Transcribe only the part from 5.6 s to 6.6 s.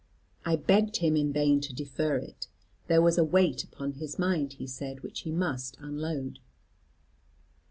unload.